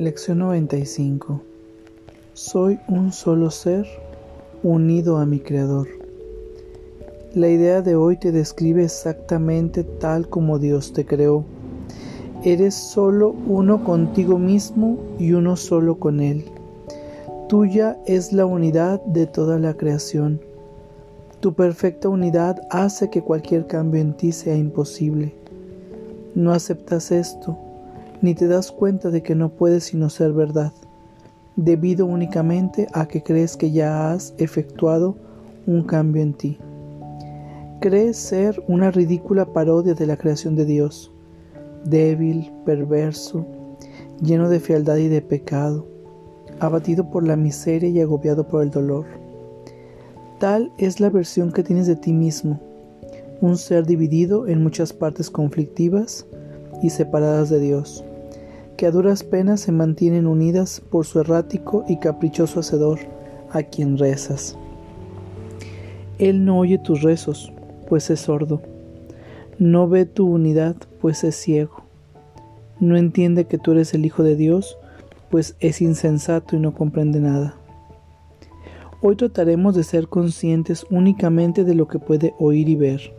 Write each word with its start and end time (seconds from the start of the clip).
Lección 0.00 0.38
95 0.38 1.42
Soy 2.32 2.80
un 2.88 3.12
solo 3.12 3.50
ser 3.50 3.86
unido 4.62 5.18
a 5.18 5.26
mi 5.26 5.40
Creador. 5.40 5.88
La 7.34 7.48
idea 7.50 7.82
de 7.82 7.96
hoy 7.96 8.16
te 8.16 8.32
describe 8.32 8.82
exactamente 8.82 9.84
tal 9.84 10.26
como 10.26 10.58
Dios 10.58 10.94
te 10.94 11.04
creó. 11.04 11.44
Eres 12.42 12.74
solo 12.74 13.34
uno 13.46 13.84
contigo 13.84 14.38
mismo 14.38 14.96
y 15.18 15.34
uno 15.34 15.54
solo 15.56 15.98
con 15.98 16.20
Él. 16.20 16.46
Tuya 17.50 17.98
es 18.06 18.32
la 18.32 18.46
unidad 18.46 19.04
de 19.04 19.26
toda 19.26 19.58
la 19.58 19.74
creación. 19.74 20.40
Tu 21.40 21.52
perfecta 21.52 22.08
unidad 22.08 22.58
hace 22.70 23.10
que 23.10 23.20
cualquier 23.20 23.66
cambio 23.66 24.00
en 24.00 24.14
ti 24.14 24.32
sea 24.32 24.56
imposible. 24.56 25.34
No 26.34 26.52
aceptas 26.52 27.12
esto, 27.12 27.58
ni 28.22 28.34
te 28.34 28.46
das 28.46 28.70
cuenta 28.70 29.10
de 29.10 29.22
que 29.22 29.34
no 29.34 29.50
puedes 29.50 29.84
sino 29.84 30.10
ser 30.10 30.32
verdad, 30.32 30.72
debido 31.56 32.06
únicamente 32.06 32.86
a 32.92 33.06
que 33.06 33.22
crees 33.22 33.56
que 33.56 33.70
ya 33.70 34.12
has 34.12 34.34
efectuado 34.38 35.16
un 35.66 35.82
cambio 35.84 36.22
en 36.22 36.34
ti. 36.34 36.58
Crees 37.80 38.16
ser 38.16 38.62
una 38.68 38.90
ridícula 38.90 39.46
parodia 39.46 39.94
de 39.94 40.06
la 40.06 40.16
creación 40.16 40.54
de 40.54 40.64
Dios, 40.64 41.10
débil, 41.84 42.52
perverso, 42.66 43.46
lleno 44.22 44.48
de 44.48 44.60
fealdad 44.60 44.96
y 44.96 45.08
de 45.08 45.22
pecado, 45.22 45.86
abatido 46.60 47.10
por 47.10 47.26
la 47.26 47.36
miseria 47.36 47.88
y 47.88 48.00
agobiado 48.00 48.46
por 48.46 48.62
el 48.62 48.70
dolor. 48.70 49.06
Tal 50.38 50.72
es 50.78 51.00
la 51.00 51.10
versión 51.10 51.52
que 51.52 51.62
tienes 51.62 51.86
de 51.86 51.96
ti 51.96 52.12
mismo, 52.12 52.60
un 53.40 53.56
ser 53.56 53.86
dividido 53.86 54.46
en 54.46 54.62
muchas 54.62 54.92
partes 54.92 55.30
conflictivas 55.30 56.26
y 56.82 56.90
separadas 56.90 57.48
de 57.48 57.60
Dios, 57.60 58.04
que 58.80 58.86
a 58.86 58.90
duras 58.90 59.24
penas 59.24 59.60
se 59.60 59.72
mantienen 59.72 60.26
unidas 60.26 60.80
por 60.80 61.04
su 61.04 61.20
errático 61.20 61.84
y 61.86 61.98
caprichoso 61.98 62.60
hacedor, 62.60 62.98
a 63.50 63.62
quien 63.62 63.98
rezas. 63.98 64.56
Él 66.18 66.46
no 66.46 66.58
oye 66.58 66.78
tus 66.78 67.02
rezos, 67.02 67.52
pues 67.90 68.08
es 68.08 68.20
sordo. 68.20 68.62
No 69.58 69.86
ve 69.86 70.06
tu 70.06 70.26
unidad, 70.26 70.76
pues 70.98 71.24
es 71.24 71.36
ciego. 71.36 71.82
No 72.78 72.96
entiende 72.96 73.44
que 73.44 73.58
tú 73.58 73.72
eres 73.72 73.92
el 73.92 74.06
Hijo 74.06 74.22
de 74.22 74.34
Dios, 74.34 74.78
pues 75.28 75.56
es 75.60 75.82
insensato 75.82 76.56
y 76.56 76.58
no 76.58 76.72
comprende 76.72 77.20
nada. 77.20 77.56
Hoy 79.02 79.16
trataremos 79.16 79.74
de 79.74 79.84
ser 79.84 80.08
conscientes 80.08 80.86
únicamente 80.88 81.64
de 81.64 81.74
lo 81.74 81.86
que 81.86 81.98
puede 81.98 82.32
oír 82.38 82.70
y 82.70 82.76
ver 82.76 83.12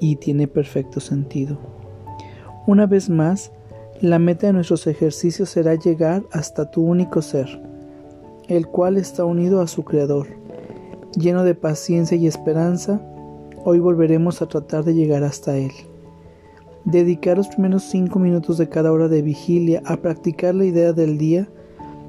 y 0.00 0.16
tiene 0.16 0.48
perfecto 0.48 1.00
sentido. 1.00 1.58
Una 2.66 2.86
vez 2.86 3.10
más, 3.10 3.52
la 4.00 4.18
meta 4.18 4.48
de 4.48 4.52
nuestros 4.52 4.86
ejercicios 4.86 5.48
será 5.48 5.74
llegar 5.74 6.22
hasta 6.30 6.70
tu 6.70 6.82
único 6.82 7.22
ser, 7.22 7.62
el 8.48 8.66
cual 8.66 8.98
está 8.98 9.24
unido 9.24 9.60
a 9.60 9.66
su 9.66 9.84
Creador. 9.84 10.28
Lleno 11.14 11.44
de 11.44 11.54
paciencia 11.54 12.16
y 12.16 12.26
esperanza, 12.26 13.00
hoy 13.64 13.78
volveremos 13.78 14.42
a 14.42 14.48
tratar 14.48 14.84
de 14.84 14.94
llegar 14.94 15.24
hasta 15.24 15.56
Él. 15.56 15.72
Dedicar 16.84 17.38
los 17.38 17.48
primeros 17.48 17.84
cinco 17.84 18.18
minutos 18.18 18.58
de 18.58 18.68
cada 18.68 18.92
hora 18.92 19.08
de 19.08 19.22
vigilia 19.22 19.82
a 19.86 19.96
practicar 19.96 20.54
la 20.54 20.66
idea 20.66 20.92
del 20.92 21.16
día 21.16 21.48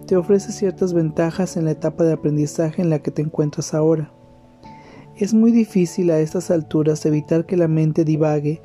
te 0.08 0.18
ofrece 0.18 0.52
ciertas 0.52 0.94
ventajas 0.94 1.58
en 1.58 1.66
la 1.66 1.72
etapa 1.72 2.04
de 2.04 2.14
aprendizaje 2.14 2.82
en 2.82 2.90
la 2.90 3.00
que 3.00 3.12
te 3.12 3.22
encuentras 3.22 3.74
ahora. 3.74 4.12
Es 5.16 5.34
muy 5.34 5.52
difícil 5.52 6.12
a 6.12 6.20
estas 6.20 6.52
alturas 6.52 7.06
evitar 7.06 7.46
que 7.46 7.58
la 7.58 7.68
mente 7.68 8.04
divague 8.04 8.62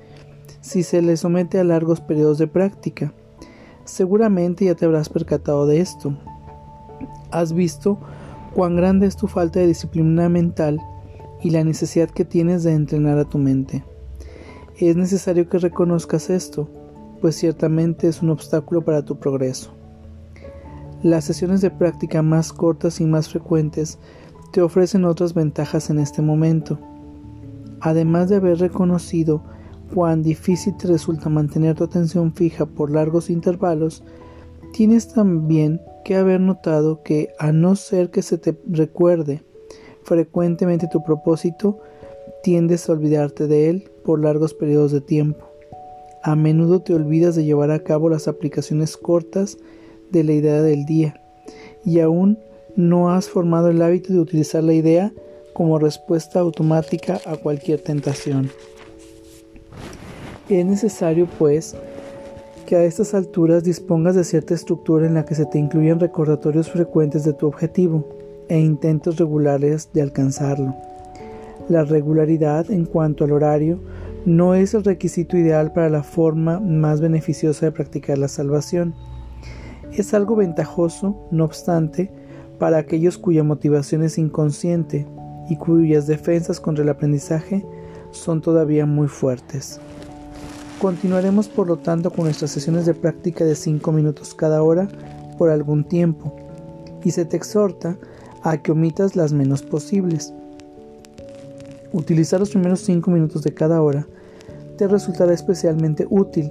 si 0.62 0.82
se 0.84 1.02
le 1.02 1.18
somete 1.18 1.58
a 1.58 1.64
largos 1.64 2.00
periodos 2.00 2.38
de 2.38 2.46
práctica. 2.46 3.12
Seguramente 3.84 4.64
ya 4.64 4.74
te 4.74 4.86
habrás 4.86 5.08
percatado 5.08 5.66
de 5.66 5.80
esto. 5.80 6.16
Has 7.30 7.52
visto 7.52 7.98
cuán 8.54 8.76
grande 8.76 9.06
es 9.06 9.16
tu 9.16 9.26
falta 9.26 9.60
de 9.60 9.66
disciplina 9.66 10.28
mental 10.28 10.80
y 11.42 11.50
la 11.50 11.64
necesidad 11.64 12.08
que 12.08 12.24
tienes 12.24 12.62
de 12.62 12.72
entrenar 12.72 13.18
a 13.18 13.24
tu 13.24 13.38
mente. 13.38 13.84
Es 14.78 14.96
necesario 14.96 15.48
que 15.48 15.58
reconozcas 15.58 16.30
esto, 16.30 16.68
pues 17.20 17.36
ciertamente 17.36 18.08
es 18.08 18.22
un 18.22 18.30
obstáculo 18.30 18.84
para 18.84 19.04
tu 19.04 19.18
progreso. 19.18 19.72
Las 21.02 21.24
sesiones 21.24 21.60
de 21.60 21.70
práctica 21.70 22.22
más 22.22 22.52
cortas 22.52 23.00
y 23.00 23.04
más 23.04 23.28
frecuentes 23.28 23.98
te 24.52 24.62
ofrecen 24.62 25.04
otras 25.04 25.34
ventajas 25.34 25.90
en 25.90 25.98
este 25.98 26.22
momento. 26.22 26.78
Además 27.80 28.28
de 28.28 28.36
haber 28.36 28.58
reconocido 28.58 29.42
cuán 29.94 30.22
difícil 30.22 30.76
te 30.76 30.88
resulta 30.88 31.28
mantener 31.28 31.76
tu 31.76 31.84
atención 31.84 32.34
fija 32.34 32.66
por 32.66 32.90
largos 32.90 33.30
intervalos, 33.30 34.02
tienes 34.72 35.08
también 35.08 35.80
que 36.04 36.16
haber 36.16 36.40
notado 36.40 37.02
que 37.02 37.30
a 37.38 37.52
no 37.52 37.76
ser 37.76 38.10
que 38.10 38.22
se 38.22 38.38
te 38.38 38.58
recuerde 38.68 39.42
frecuentemente 40.02 40.88
tu 40.88 41.02
propósito, 41.02 41.78
tiendes 42.42 42.88
a 42.88 42.92
olvidarte 42.92 43.46
de 43.46 43.68
él 43.68 43.90
por 44.04 44.20
largos 44.20 44.54
periodos 44.54 44.92
de 44.92 45.00
tiempo. 45.00 45.46
A 46.22 46.34
menudo 46.36 46.82
te 46.82 46.94
olvidas 46.94 47.36
de 47.36 47.44
llevar 47.44 47.70
a 47.70 47.82
cabo 47.82 48.08
las 48.08 48.28
aplicaciones 48.28 48.96
cortas 48.96 49.58
de 50.10 50.24
la 50.24 50.32
idea 50.32 50.62
del 50.62 50.84
día 50.84 51.20
y 51.84 52.00
aún 52.00 52.38
no 52.76 53.10
has 53.10 53.28
formado 53.28 53.68
el 53.68 53.82
hábito 53.82 54.12
de 54.12 54.20
utilizar 54.20 54.62
la 54.62 54.72
idea 54.72 55.12
como 55.52 55.78
respuesta 55.78 56.40
automática 56.40 57.20
a 57.26 57.36
cualquier 57.36 57.80
tentación. 57.80 58.50
Es 60.48 60.66
necesario, 60.66 61.28
pues, 61.38 61.76
que 62.66 62.76
a 62.76 62.84
estas 62.84 63.14
alturas 63.14 63.64
dispongas 63.64 64.16
de 64.16 64.24
cierta 64.24 64.54
estructura 64.54 65.06
en 65.06 65.14
la 65.14 65.24
que 65.24 65.34
se 65.34 65.46
te 65.46 65.58
incluyan 65.58 66.00
recordatorios 66.00 66.70
frecuentes 66.70 67.24
de 67.24 67.32
tu 67.32 67.46
objetivo 67.46 68.08
e 68.48 68.58
intentos 68.58 69.18
regulares 69.18 69.90
de 69.92 70.02
alcanzarlo. 70.02 70.74
La 71.68 71.84
regularidad 71.84 72.70
en 72.70 72.86
cuanto 72.86 73.24
al 73.24 73.32
horario 73.32 73.78
no 74.26 74.54
es 74.54 74.74
el 74.74 74.84
requisito 74.84 75.36
ideal 75.36 75.72
para 75.72 75.88
la 75.88 76.02
forma 76.02 76.60
más 76.60 77.00
beneficiosa 77.00 77.66
de 77.66 77.72
practicar 77.72 78.18
la 78.18 78.28
salvación. 78.28 78.94
Es 79.92 80.12
algo 80.12 80.36
ventajoso, 80.36 81.16
no 81.30 81.44
obstante, 81.44 82.10
para 82.58 82.78
aquellos 82.78 83.16
cuya 83.16 83.44
motivación 83.44 84.02
es 84.02 84.18
inconsciente 84.18 85.06
y 85.48 85.56
cuyas 85.56 86.06
defensas 86.06 86.60
contra 86.60 86.82
el 86.82 86.90
aprendizaje 86.90 87.64
son 88.10 88.40
todavía 88.40 88.86
muy 88.86 89.08
fuertes. 89.08 89.80
Continuaremos 90.82 91.48
por 91.48 91.68
lo 91.68 91.78
tanto 91.78 92.10
con 92.10 92.24
nuestras 92.24 92.50
sesiones 92.50 92.86
de 92.86 92.94
práctica 92.94 93.44
de 93.44 93.54
5 93.54 93.92
minutos 93.92 94.34
cada 94.34 94.62
hora 94.62 94.88
por 95.38 95.48
algún 95.48 95.84
tiempo 95.84 96.36
y 97.04 97.12
se 97.12 97.24
te 97.24 97.36
exhorta 97.36 97.96
a 98.42 98.60
que 98.60 98.72
omitas 98.72 99.14
las 99.14 99.32
menos 99.32 99.62
posibles. 99.62 100.34
Utilizar 101.92 102.40
los 102.40 102.50
primeros 102.50 102.80
5 102.80 103.10
minutos 103.10 103.44
de 103.44 103.54
cada 103.54 103.80
hora 103.80 104.06
te 104.76 104.88
resultará 104.88 105.32
especialmente 105.32 106.06
útil 106.10 106.50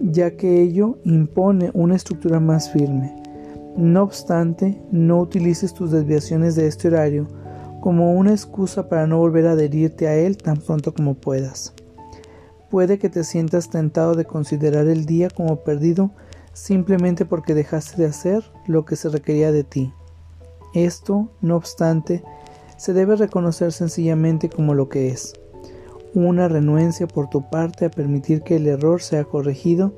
ya 0.00 0.30
que 0.32 0.62
ello 0.62 0.96
impone 1.04 1.70
una 1.74 1.94
estructura 1.94 2.40
más 2.40 2.72
firme 2.72 3.22
no 3.76 4.02
obstante, 4.02 4.78
no 4.90 5.20
utilices 5.20 5.72
tus 5.72 5.90
desviaciones 5.90 6.56
de 6.56 6.66
este 6.66 6.88
horario 6.88 7.26
como 7.80 8.14
una 8.14 8.30
excusa 8.30 8.88
para 8.88 9.06
no 9.06 9.18
volver 9.18 9.46
a 9.46 9.52
adherirte 9.52 10.08
a 10.08 10.14
él 10.14 10.36
tan 10.36 10.58
pronto 10.58 10.92
como 10.92 11.14
puedas. 11.14 11.72
Puede 12.72 12.98
que 12.98 13.10
te 13.10 13.22
sientas 13.22 13.68
tentado 13.68 14.14
de 14.14 14.24
considerar 14.24 14.86
el 14.86 15.04
día 15.04 15.28
como 15.28 15.56
perdido 15.56 16.10
simplemente 16.54 17.26
porque 17.26 17.52
dejaste 17.52 18.00
de 18.00 18.08
hacer 18.08 18.50
lo 18.66 18.86
que 18.86 18.96
se 18.96 19.10
requería 19.10 19.52
de 19.52 19.62
ti. 19.62 19.92
Esto, 20.72 21.28
no 21.42 21.56
obstante, 21.56 22.24
se 22.78 22.94
debe 22.94 23.16
reconocer 23.16 23.72
sencillamente 23.72 24.48
como 24.48 24.72
lo 24.72 24.88
que 24.88 25.08
es, 25.08 25.34
una 26.14 26.48
renuencia 26.48 27.06
por 27.06 27.28
tu 27.28 27.50
parte 27.50 27.84
a 27.84 27.90
permitir 27.90 28.40
que 28.40 28.56
el 28.56 28.66
error 28.66 29.02
sea 29.02 29.24
corregido 29.24 29.92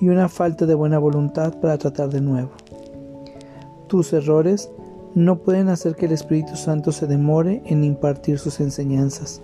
y 0.00 0.08
una 0.08 0.28
falta 0.28 0.66
de 0.66 0.74
buena 0.74 0.98
voluntad 0.98 1.60
para 1.60 1.78
tratar 1.78 2.10
de 2.10 2.22
nuevo. 2.22 2.50
Tus 3.86 4.12
errores 4.12 4.68
no 5.14 5.38
pueden 5.38 5.68
hacer 5.68 5.94
que 5.94 6.06
el 6.06 6.12
Espíritu 6.12 6.56
Santo 6.56 6.90
se 6.90 7.06
demore 7.06 7.62
en 7.66 7.84
impartir 7.84 8.40
sus 8.40 8.58
enseñanzas. 8.58 9.40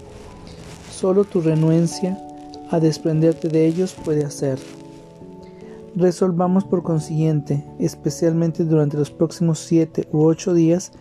Solo 0.90 1.22
tu 1.22 1.40
renuencia 1.40 2.25
a 2.70 2.80
desprenderte 2.80 3.48
de 3.48 3.66
ellos 3.66 3.94
puede 4.04 4.24
hacerlo. 4.24 4.64
Resolvamos 5.94 6.64
por 6.64 6.82
consiguiente, 6.82 7.64
especialmente 7.78 8.64
durante 8.64 8.96
los 8.96 9.10
próximos 9.10 9.58
siete 9.58 10.08
u 10.12 10.24
ocho 10.24 10.52
días, 10.52 10.92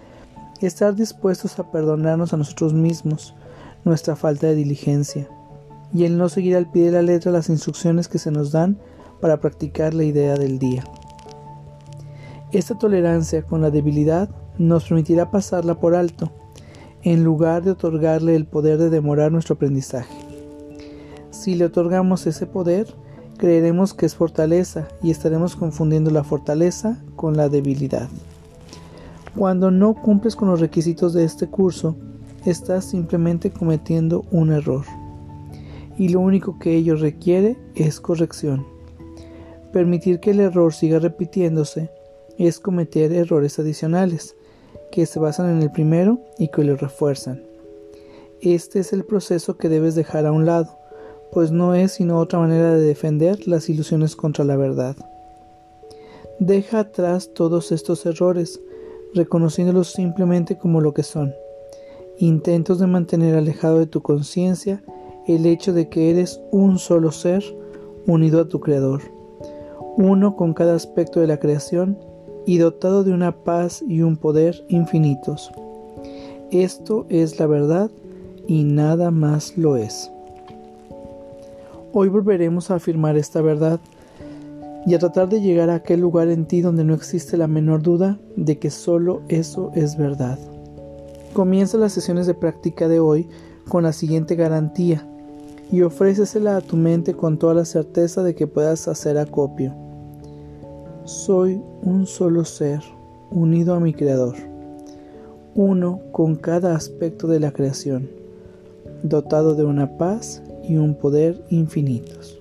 estar 0.62 0.96
dispuestos 0.96 1.60
a 1.60 1.70
perdonarnos 1.72 2.34
a 2.34 2.38
nosotros 2.38 2.74
mismos 2.74 3.36
nuestra 3.84 4.16
falta 4.16 4.48
de 4.48 4.56
diligencia 4.56 5.28
y 5.94 6.06
el 6.06 6.18
no 6.18 6.30
seguir 6.30 6.56
al 6.56 6.70
pie 6.72 6.86
de 6.86 6.92
la 6.92 7.02
letra 7.02 7.32
las 7.32 7.50
instrucciones 7.50 8.08
que 8.08 8.20
se 8.20 8.32
nos 8.32 8.52
dan 8.52 8.80
para 9.22 9.40
practicar 9.40 9.94
la 9.94 10.04
idea 10.04 10.36
del 10.36 10.60
día. 10.60 10.84
Esta 12.52 12.78
tolerancia 12.78 13.44
con 13.44 13.62
la 13.62 13.70
debilidad 13.70 14.30
nos 14.58 14.86
permitirá 14.86 15.30
pasarla 15.30 15.80
por 15.80 15.96
alto, 15.96 16.32
en 17.04 17.24
lugar 17.24 17.64
de 17.64 17.72
otorgarle 17.72 18.36
el 18.36 18.46
poder 18.48 18.78
de 18.78 18.90
demorar 18.90 19.32
nuestro 19.32 19.56
aprendizaje. 19.56 20.25
Si 21.46 21.54
le 21.54 21.66
otorgamos 21.66 22.26
ese 22.26 22.48
poder, 22.48 22.88
creeremos 23.38 23.94
que 23.94 24.08
es 24.08 24.16
fortaleza 24.16 24.88
y 25.04 25.12
estaremos 25.12 25.56
confundiendo 25.56 26.10
la 26.10 26.24
fortaleza 26.24 27.04
con 27.16 27.38
la 27.38 27.50
debilidad. 27.50 28.10
Cuando 29.38 29.70
no 29.70 29.94
cumples 29.94 30.36
con 30.36 30.50
los 30.50 30.60
requisitos 30.60 31.14
de 31.14 31.24
este 31.24 31.46
curso, 31.46 31.96
estás 32.48 32.86
simplemente 32.86 33.52
cometiendo 33.52 34.26
un 34.32 34.54
error. 34.54 34.86
Y 36.00 36.10
lo 36.10 36.20
único 36.22 36.58
que 36.58 36.78
ello 36.78 36.96
requiere 36.96 37.60
es 37.76 38.00
corrección. 38.00 38.66
Permitir 39.72 40.20
que 40.22 40.32
el 40.32 40.40
error 40.40 40.74
siga 40.74 40.98
repitiéndose 40.98 41.92
es 42.40 42.60
cometer 42.60 43.14
errores 43.14 43.60
adicionales, 43.60 44.36
que 44.92 45.06
se 45.06 45.20
basan 45.20 45.52
en 45.52 45.62
el 45.62 45.72
primero 45.72 46.22
y 46.40 46.48
que 46.48 46.64
lo 46.64 46.76
refuerzan. 46.76 47.44
Este 48.42 48.80
es 48.80 48.94
el 48.94 49.06
proceso 49.06 49.58
que 49.58 49.70
debes 49.70 49.94
dejar 49.94 50.26
a 50.26 50.32
un 50.32 50.48
lado, 50.48 50.76
pues 51.36 51.52
no 51.52 51.76
es 51.76 51.92
sino 51.92 52.18
otra 52.18 52.40
manera 52.40 52.76
de 52.76 52.80
defender 52.80 53.46
las 53.46 53.68
ilusiones 53.68 54.16
contra 54.16 54.46
la 54.46 54.56
verdad. 54.56 54.96
Deja 56.40 56.80
atrás 56.80 57.32
todos 57.34 57.74
estos 57.74 58.06
errores, 58.06 58.62
reconociéndolos 59.14 59.92
simplemente 59.92 60.58
como 60.58 60.80
lo 60.80 60.94
que 60.94 61.04
son, 61.04 61.34
intentos 62.20 62.80
de 62.80 62.88
mantener 62.88 63.36
alejado 63.36 63.80
de 63.80 63.86
tu 63.86 64.02
conciencia 64.02 64.82
el 65.28 65.46
hecho 65.46 65.74
de 65.74 65.90
que 65.90 66.10
eres 66.10 66.40
un 66.52 66.80
solo 66.80 67.12
ser 67.12 67.44
unido 68.08 68.40
a 68.40 68.48
tu 68.48 68.62
Creador, 68.62 69.02
uno 69.98 70.38
con 70.38 70.54
cada 70.54 70.74
aspecto 70.74 71.20
de 71.20 71.28
la 71.28 71.42
creación 71.42 71.98
y 72.46 72.60
dotado 72.60 73.04
de 73.04 73.12
una 73.12 73.44
paz 73.44 73.84
y 73.86 74.04
un 74.04 74.16
poder 74.16 74.64
infinitos. 74.70 75.52
Esto 76.52 77.06
es 77.10 77.38
la 77.42 77.48
verdad 77.48 77.92
y 78.48 78.64
nada 78.64 79.12
más 79.12 79.58
lo 79.58 79.76
es. 79.76 80.15
Hoy 81.98 82.10
volveremos 82.10 82.72
a 82.72 82.76
afirmar 82.76 83.16
esta 83.16 83.42
verdad 83.42 83.80
y 84.86 84.96
a 84.96 85.00
tratar 85.00 85.30
de 85.30 85.40
llegar 85.40 85.70
a 85.70 85.76
aquel 85.76 86.02
lugar 86.02 86.28
en 86.28 86.46
ti 86.46 86.60
donde 86.60 86.84
no 86.84 86.94
existe 86.94 87.38
la 87.38 87.48
menor 87.48 87.84
duda 87.84 88.20
de 88.36 88.60
que 88.60 88.70
solo 88.70 89.22
eso 89.30 89.72
es 89.76 89.98
verdad. 89.98 90.38
Comienza 91.32 91.78
las 91.78 91.94
sesiones 91.94 92.28
de 92.28 92.34
práctica 92.34 92.90
de 92.90 93.00
hoy 93.00 93.30
con 93.70 93.84
la 93.84 93.94
siguiente 93.94 94.36
garantía 94.36 95.08
y 95.72 95.84
ofrécesela 95.84 96.58
a 96.58 96.62
tu 96.62 96.76
mente 96.76 97.14
con 97.14 97.38
toda 97.38 97.54
la 97.54 97.64
certeza 97.64 98.24
de 98.24 98.36
que 98.36 98.46
puedas 98.46 98.90
hacer 98.90 99.18
acopio. 99.18 99.74
Soy 101.06 101.62
un 101.82 102.08
solo 102.08 102.44
ser 102.44 102.82
unido 103.32 103.74
a 103.74 103.80
mi 103.80 103.94
Creador, 103.94 104.36
uno 105.56 106.02
con 106.12 106.36
cada 106.36 106.76
aspecto 106.76 107.28
de 107.28 107.40
la 107.40 107.52
creación, 107.52 108.10
dotado 109.02 109.56
de 109.56 109.64
una 109.64 109.98
paz 109.98 110.44
y 110.68 110.78
un 110.78 110.96
poder 110.96 111.44
infinitos. 111.50 112.40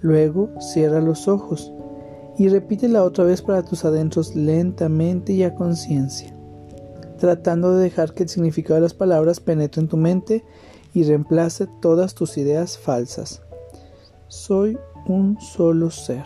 Luego 0.00 0.50
cierra 0.60 1.00
los 1.00 1.28
ojos 1.28 1.72
y 2.38 2.48
repítela 2.48 3.04
otra 3.04 3.24
vez 3.24 3.42
para 3.42 3.62
tus 3.62 3.84
adentros 3.84 4.34
lentamente 4.34 5.32
y 5.32 5.44
a 5.44 5.54
conciencia, 5.54 6.34
tratando 7.18 7.76
de 7.76 7.84
dejar 7.84 8.14
que 8.14 8.24
el 8.24 8.28
significado 8.28 8.76
de 8.76 8.80
las 8.82 8.94
palabras 8.94 9.38
penetre 9.40 9.80
en 9.82 9.88
tu 9.88 9.96
mente 9.96 10.44
y 10.94 11.04
reemplace 11.04 11.66
todas 11.80 12.14
tus 12.14 12.36
ideas 12.36 12.78
falsas. 12.78 13.42
Soy 14.28 14.78
un 15.06 15.40
solo 15.40 15.90
ser. 15.90 16.24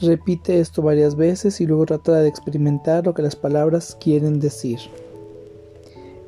Repite 0.00 0.60
esto 0.60 0.80
varias 0.80 1.14
veces 1.14 1.60
y 1.60 1.66
luego 1.66 1.84
trata 1.84 2.20
de 2.20 2.28
experimentar 2.28 3.04
lo 3.04 3.12
que 3.12 3.22
las 3.22 3.36
palabras 3.36 3.96
quieren 4.00 4.40
decir. 4.40 4.78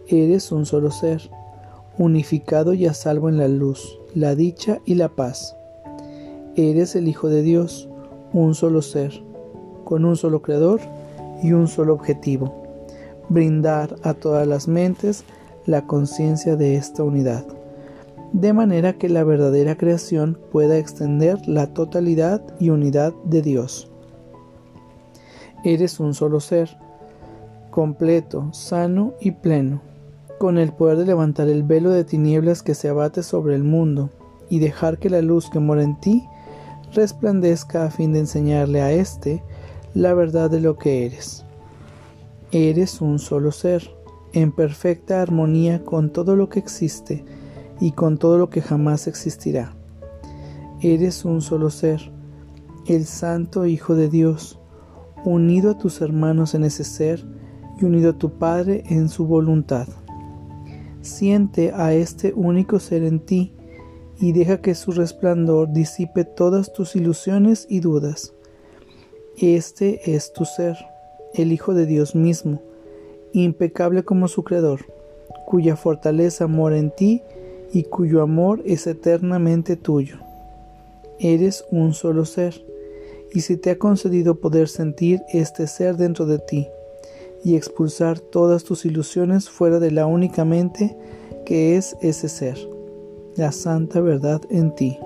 Eres 0.08 0.52
un 0.52 0.66
solo 0.66 0.90
ser 0.90 1.30
unificado 1.98 2.74
y 2.74 2.86
a 2.86 2.94
salvo 2.94 3.28
en 3.28 3.38
la 3.38 3.48
luz, 3.48 3.98
la 4.14 4.34
dicha 4.34 4.80
y 4.84 4.94
la 4.94 5.08
paz. 5.08 5.56
Eres 6.56 6.96
el 6.96 7.08
Hijo 7.08 7.28
de 7.28 7.42
Dios, 7.42 7.88
un 8.32 8.54
solo 8.54 8.82
ser, 8.82 9.22
con 9.84 10.04
un 10.04 10.16
solo 10.16 10.42
creador 10.42 10.80
y 11.42 11.52
un 11.52 11.68
solo 11.68 11.94
objetivo, 11.94 12.54
brindar 13.28 13.96
a 14.02 14.14
todas 14.14 14.46
las 14.46 14.68
mentes 14.68 15.24
la 15.66 15.86
conciencia 15.86 16.56
de 16.56 16.76
esta 16.76 17.02
unidad, 17.02 17.44
de 18.32 18.52
manera 18.52 18.94
que 18.94 19.08
la 19.08 19.24
verdadera 19.24 19.76
creación 19.76 20.38
pueda 20.50 20.78
extender 20.78 21.46
la 21.46 21.68
totalidad 21.68 22.42
y 22.58 22.70
unidad 22.70 23.12
de 23.24 23.42
Dios. 23.42 23.90
Eres 25.64 26.00
un 26.00 26.14
solo 26.14 26.40
ser, 26.40 26.76
completo, 27.70 28.52
sano 28.52 29.14
y 29.20 29.30
pleno 29.32 29.91
con 30.42 30.58
el 30.58 30.72
poder 30.72 30.98
de 30.98 31.06
levantar 31.06 31.46
el 31.46 31.62
velo 31.62 31.90
de 31.90 32.02
tinieblas 32.02 32.64
que 32.64 32.74
se 32.74 32.88
abate 32.88 33.22
sobre 33.22 33.54
el 33.54 33.62
mundo 33.62 34.10
y 34.50 34.58
dejar 34.58 34.98
que 34.98 35.08
la 35.08 35.22
luz 35.22 35.48
que 35.48 35.60
mora 35.60 35.84
en 35.84 36.00
ti 36.00 36.26
resplandezca 36.92 37.84
a 37.84 37.92
fin 37.92 38.12
de 38.12 38.18
enseñarle 38.18 38.82
a 38.82 38.90
éste 38.90 39.40
la 39.94 40.14
verdad 40.14 40.50
de 40.50 40.60
lo 40.60 40.78
que 40.78 41.06
eres. 41.06 41.44
Eres 42.50 43.00
un 43.00 43.20
solo 43.20 43.52
ser, 43.52 43.88
en 44.32 44.50
perfecta 44.50 45.22
armonía 45.22 45.84
con 45.84 46.10
todo 46.10 46.34
lo 46.34 46.48
que 46.48 46.58
existe 46.58 47.24
y 47.80 47.92
con 47.92 48.18
todo 48.18 48.36
lo 48.36 48.50
que 48.50 48.62
jamás 48.62 49.06
existirá. 49.06 49.76
Eres 50.80 51.24
un 51.24 51.40
solo 51.40 51.70
ser, 51.70 52.10
el 52.88 53.04
Santo 53.04 53.64
Hijo 53.64 53.94
de 53.94 54.08
Dios, 54.08 54.58
unido 55.24 55.70
a 55.70 55.78
tus 55.78 56.00
hermanos 56.00 56.56
en 56.56 56.64
ese 56.64 56.82
ser 56.82 57.24
y 57.80 57.84
unido 57.84 58.10
a 58.10 58.18
tu 58.18 58.38
Padre 58.38 58.82
en 58.88 59.08
su 59.08 59.24
voluntad. 59.24 59.86
Siente 61.02 61.72
a 61.74 61.92
este 61.92 62.32
único 62.32 62.78
ser 62.78 63.02
en 63.02 63.18
ti 63.18 63.52
y 64.20 64.30
deja 64.32 64.60
que 64.60 64.76
su 64.76 64.92
resplandor 64.92 65.72
disipe 65.72 66.24
todas 66.24 66.72
tus 66.72 66.94
ilusiones 66.94 67.66
y 67.68 67.80
dudas. 67.80 68.32
Este 69.36 70.14
es 70.14 70.32
tu 70.32 70.44
ser, 70.44 70.76
el 71.34 71.50
Hijo 71.50 71.74
de 71.74 71.86
Dios 71.86 72.14
mismo, 72.14 72.62
impecable 73.32 74.04
como 74.04 74.28
su 74.28 74.44
Creador, 74.44 74.86
cuya 75.44 75.74
fortaleza 75.74 76.46
mora 76.46 76.78
en 76.78 76.92
ti 76.92 77.22
y 77.72 77.82
cuyo 77.82 78.22
amor 78.22 78.62
es 78.64 78.86
eternamente 78.86 79.74
tuyo. 79.74 80.18
Eres 81.18 81.64
un 81.72 81.94
solo 81.94 82.24
ser, 82.26 82.64
y 83.32 83.40
se 83.40 83.56
te 83.56 83.70
ha 83.70 83.78
concedido 83.78 84.36
poder 84.36 84.68
sentir 84.68 85.22
este 85.32 85.66
ser 85.66 85.96
dentro 85.96 86.26
de 86.26 86.38
ti 86.38 86.68
y 87.44 87.56
expulsar 87.56 88.20
todas 88.20 88.64
tus 88.64 88.84
ilusiones 88.84 89.50
fuera 89.50 89.80
de 89.80 89.90
la 89.90 90.06
única 90.06 90.44
mente 90.44 90.96
que 91.44 91.76
es 91.76 91.96
ese 92.00 92.28
ser, 92.28 92.58
la 93.36 93.52
santa 93.52 94.00
verdad 94.00 94.40
en 94.50 94.74
ti. 94.74 94.98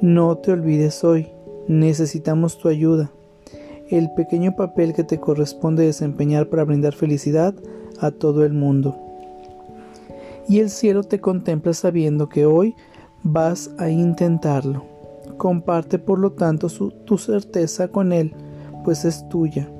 No 0.00 0.36
te 0.36 0.52
olvides 0.52 1.02
hoy, 1.04 1.28
necesitamos 1.66 2.58
tu 2.58 2.68
ayuda, 2.68 3.10
el 3.88 4.12
pequeño 4.12 4.54
papel 4.54 4.92
que 4.92 5.04
te 5.04 5.18
corresponde 5.18 5.84
desempeñar 5.84 6.48
para 6.48 6.64
brindar 6.64 6.94
felicidad 6.94 7.54
a 8.00 8.10
todo 8.10 8.44
el 8.44 8.52
mundo. 8.52 8.96
Y 10.48 10.58
el 10.58 10.70
cielo 10.70 11.04
te 11.04 11.20
contempla 11.20 11.72
sabiendo 11.74 12.28
que 12.28 12.44
hoy 12.44 12.74
vas 13.22 13.70
a 13.78 13.88
intentarlo. 13.88 14.84
Comparte 15.36 15.98
por 15.98 16.18
lo 16.18 16.32
tanto 16.32 16.68
tu 16.68 17.18
certeza 17.18 17.88
con 17.88 18.12
él, 18.12 18.34
pues 18.84 19.04
es 19.04 19.28
tuya 19.28 19.70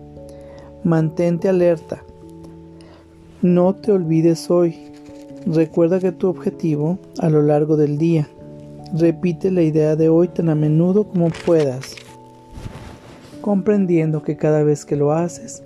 Mantente 0.85 1.47
alerta. 1.47 2.03
No 3.43 3.75
te 3.75 3.93
olvides 3.93 4.51
hoy. 4.51 4.79
Recuerda 5.47 6.01
que 6.01 6.11
tu 6.11 6.27
objetivo 6.29 6.99
a 7.19 7.29
lo 7.29 7.43
largo 7.43 7.77
del 7.77 7.99
día. 7.99 8.27
Repite 8.95 9.51
la 9.51 9.61
idea 9.61 9.95
de 9.95 10.09
hoy 10.09 10.29
tan 10.29 10.49
a 10.49 10.55
menudo 10.55 11.05
como 11.05 11.29
puedas, 11.45 11.97
comprendiendo 13.43 14.23
que 14.23 14.39
cada 14.39 14.63
vez 14.63 14.87
que 14.87 14.97
lo 14.97 15.13
haces, 15.13 15.63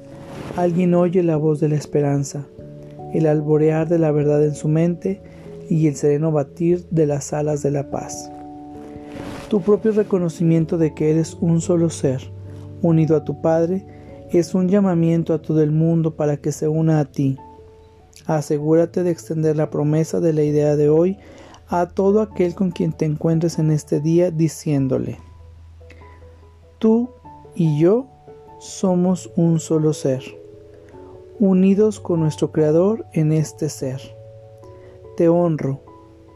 alguien 0.56 0.94
oye 0.94 1.22
la 1.22 1.36
voz 1.36 1.60
de 1.60 1.68
la 1.68 1.76
esperanza, 1.76 2.44
el 3.14 3.26
alborear 3.26 3.88
de 3.88 4.00
la 4.00 4.10
verdad 4.10 4.44
en 4.44 4.56
su 4.56 4.66
mente 4.66 5.22
y 5.70 5.86
el 5.86 5.94
sereno 5.94 6.32
batir 6.32 6.86
de 6.90 7.06
las 7.06 7.32
alas 7.32 7.62
de 7.62 7.70
la 7.70 7.88
paz. 7.88 8.32
Tu 9.48 9.60
propio 9.60 9.92
reconocimiento 9.92 10.76
de 10.76 10.92
que 10.92 11.12
eres 11.12 11.36
un 11.40 11.60
solo 11.60 11.88
ser, 11.88 12.20
unido 12.82 13.16
a 13.16 13.24
tu 13.24 13.40
Padre, 13.40 13.93
es 14.38 14.54
un 14.54 14.68
llamamiento 14.68 15.34
a 15.34 15.40
todo 15.40 15.62
el 15.62 15.70
mundo 15.70 16.14
para 16.16 16.36
que 16.36 16.52
se 16.52 16.68
una 16.68 17.00
a 17.00 17.04
ti. 17.04 17.38
Asegúrate 18.26 19.02
de 19.02 19.10
extender 19.10 19.56
la 19.56 19.70
promesa 19.70 20.20
de 20.20 20.32
la 20.32 20.42
idea 20.42 20.76
de 20.76 20.88
hoy 20.88 21.18
a 21.68 21.88
todo 21.88 22.20
aquel 22.20 22.54
con 22.54 22.70
quien 22.70 22.92
te 22.92 23.04
encuentres 23.04 23.58
en 23.58 23.70
este 23.70 24.00
día 24.00 24.30
diciéndole, 24.30 25.18
tú 26.78 27.10
y 27.54 27.78
yo 27.78 28.06
somos 28.58 29.30
un 29.36 29.60
solo 29.60 29.92
ser, 29.92 30.22
unidos 31.38 32.00
con 32.00 32.20
nuestro 32.20 32.52
Creador 32.52 33.04
en 33.12 33.32
este 33.32 33.68
ser. 33.68 34.00
Te 35.16 35.28
honro 35.28 35.80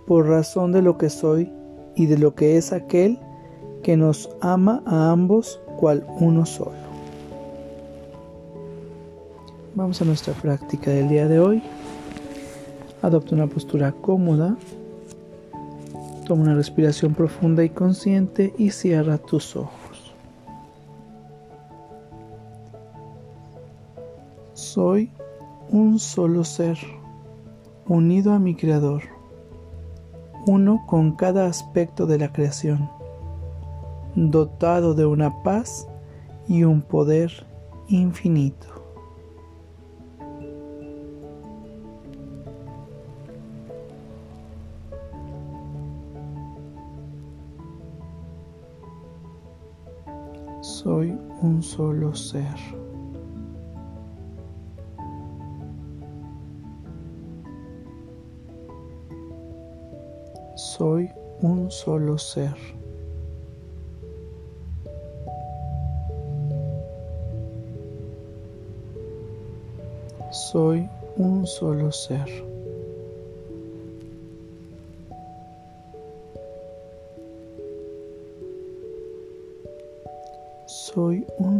por 0.07 0.26
razón 0.26 0.73
de 0.73 0.83
lo 0.83 0.99
que 0.99 1.11
soy 1.11 1.52
y 1.95 2.07
de 2.07 2.19
lo 2.19 2.35
que 2.35 2.57
es 2.57 2.73
aquel 2.73 3.19
que 3.83 3.97
nos 3.97 4.31
ama 4.40 4.83
a 4.87 5.11
ambos 5.11 5.61
cual 5.78 6.07
uno 6.21 6.47
solo. 6.47 6.88
Vamos 9.78 10.02
a 10.02 10.04
nuestra 10.04 10.35
práctica 10.35 10.90
del 10.90 11.08
día 11.08 11.28
de 11.28 11.38
hoy. 11.38 11.62
Adopta 13.00 13.37
una 13.37 13.47
postura 13.47 13.92
cómoda. 13.92 14.56
Toma 16.26 16.42
una 16.42 16.56
respiración 16.56 17.14
profunda 17.14 17.62
y 17.62 17.70
consciente 17.70 18.52
y 18.58 18.73
cierra 18.73 19.18
tus 19.18 19.54
ojos. 19.54 20.16
Soy 24.52 25.12
un 25.70 26.00
solo 26.00 26.42
ser, 26.42 26.76
unido 27.87 28.32
a 28.32 28.40
mi 28.40 28.56
Creador, 28.56 29.04
uno 30.49 30.82
con 30.88 31.12
cada 31.12 31.47
aspecto 31.47 32.04
de 32.06 32.18
la 32.18 32.32
creación, 32.32 32.90
dotado 34.16 34.94
de 34.94 35.06
una 35.06 35.40
paz 35.44 35.87
y 36.49 36.64
un 36.64 36.82
poder 36.82 37.47
infinito. 37.87 38.77
Solo 51.78 52.12
ser. 52.12 52.56
Soy 60.56 61.08
un 61.40 61.70
solo 61.70 62.18
ser. 62.18 62.56
Soy 70.32 70.90
un 71.16 71.47
solo 71.47 71.92
ser. 71.92 72.57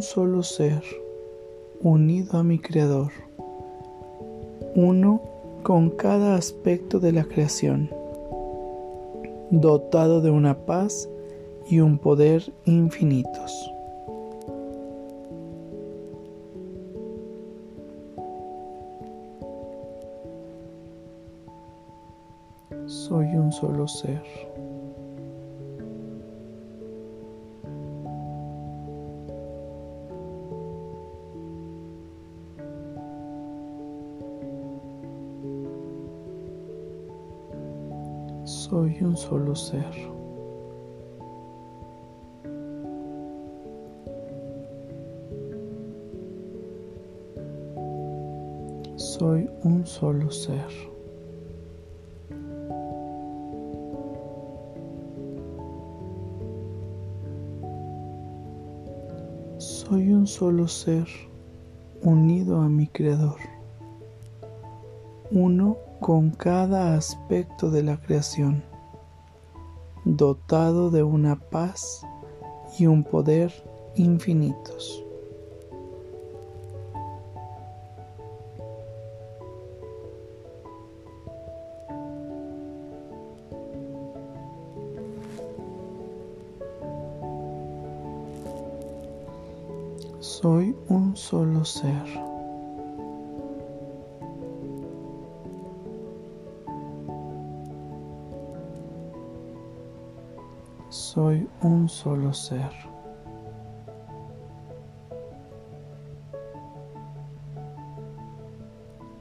Solo 0.03 0.43
ser, 0.43 0.83
unido 1.81 2.39
a 2.39 2.43
mi 2.43 2.59
Creador, 2.59 3.11
uno 4.75 5.21
con 5.63 5.91
cada 5.91 6.35
aspecto 6.35 7.01
de 7.01 7.13
la 7.13 7.25
creación, 7.25 7.91
dotado 9.51 10.21
de 10.21 10.31
una 10.31 10.57
paz 10.67 11.09
y 11.69 11.81
un 11.81 11.99
poder 11.99 12.53
infinitos. 12.65 13.73
Soy 22.87 23.27
un 23.37 23.53
solo 23.53 23.87
ser. 23.87 24.48
Soy 38.69 38.99
un 39.01 39.17
solo 39.17 39.55
ser. 39.55 39.95
Soy 48.97 49.49
un 49.65 49.87
solo 49.87 50.31
ser. 50.31 50.67
Soy 59.57 60.13
un 60.13 60.27
solo 60.27 60.69
ser 60.69 61.07
unido 62.03 62.61
a 62.61 62.69
mi 62.69 62.87
Creador, 62.87 63.39
uno 65.31 65.88
con 66.01 66.31
cada 66.31 66.95
aspecto 66.95 67.71
de 67.71 67.83
la 67.83 68.01
creación, 68.01 68.63
dotado 70.05 70.91
de 70.91 71.03
una 71.03 71.37
paz 71.37 72.03
y 72.79 72.87
un 72.87 73.03
poder 73.05 73.53
infinitos. 73.97 75.05
Soy 90.21 90.77
un 90.89 91.17
solo 91.17 91.65
ser. 91.65 92.38
Soy 101.19 101.49
un 101.63 101.89
solo 101.89 102.33
ser. 102.33 102.71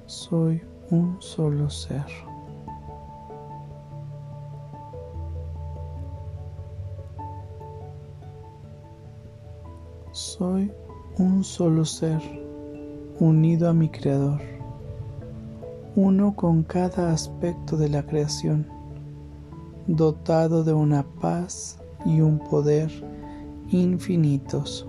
Soy 0.06 0.62
un 0.92 1.18
solo 1.20 1.68
ser. 1.72 2.06
Soy 10.12 10.72
un 11.18 11.44
solo 11.44 11.84
ser 11.84 12.22
unido 13.20 13.70
a 13.70 13.74
mi 13.74 13.90
Creador, 13.90 14.42
uno 15.96 16.36
con 16.36 16.62
cada 16.62 17.12
aspecto 17.12 17.76
de 17.76 17.90
la 17.90 18.06
creación 18.06 18.68
dotado 19.88 20.64
de 20.64 20.74
una 20.74 21.04
paz 21.22 21.80
y 22.06 22.22
un 22.22 22.40
poder 22.40 22.92
infinitos. 23.70 24.88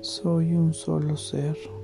Soy 0.00 0.54
un 0.54 0.72
solo 0.72 1.16
ser. 1.16 1.75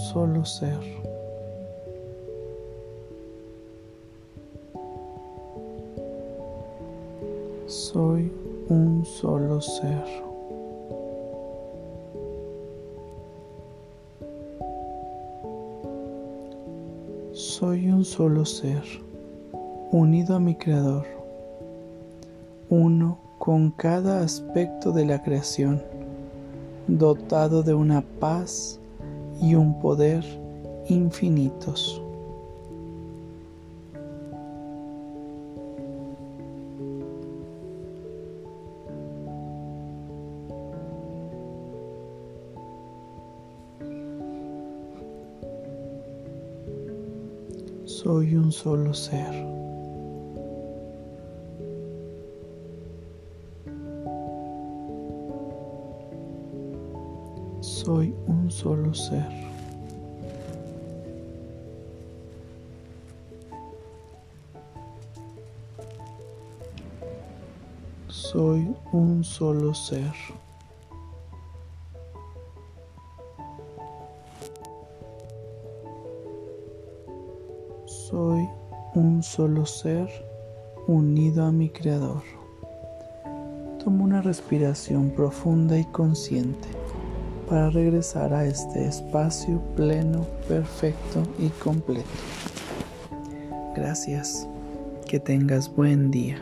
Solo 0.00 0.44
ser. 0.44 0.80
Soy 7.66 8.32
un 8.68 9.04
solo 9.04 9.60
ser. 9.60 10.04
Soy 17.32 17.90
un 17.90 18.04
solo 18.04 18.44
ser, 18.46 18.82
unido 19.92 20.34
a 20.34 20.40
mi 20.40 20.54
Creador, 20.54 21.04
uno 22.70 23.18
con 23.38 23.70
cada 23.70 24.22
aspecto 24.22 24.92
de 24.92 25.04
la 25.04 25.22
creación, 25.22 25.82
dotado 26.88 27.62
de 27.62 27.74
una 27.74 28.02
paz 28.18 28.79
y 29.42 29.54
un 29.54 29.78
poder 29.80 30.24
infinitos. 30.88 32.02
Soy 47.84 48.34
un 48.34 48.50
solo 48.50 48.94
ser. 48.94 49.59
soy 57.90 58.14
un 58.28 58.48
solo 58.52 58.94
ser. 58.94 59.26
Soy 68.06 68.76
un 68.92 69.24
solo 69.24 69.74
ser. 69.74 70.12
Soy 77.86 78.48
un 78.94 79.20
solo 79.20 79.66
ser 79.66 80.08
unido 80.86 81.44
a 81.44 81.50
mi 81.50 81.68
creador. 81.70 82.22
Tomo 83.82 84.04
una 84.04 84.22
respiración 84.22 85.10
profunda 85.10 85.76
y 85.76 85.84
consciente 85.86 86.79
para 87.50 87.68
regresar 87.68 88.32
a 88.32 88.46
este 88.46 88.86
espacio 88.86 89.60
pleno, 89.74 90.24
perfecto 90.46 91.24
y 91.36 91.48
completo. 91.48 92.08
Gracias. 93.74 94.46
Que 95.06 95.18
tengas 95.18 95.74
buen 95.74 96.12
día. 96.12 96.40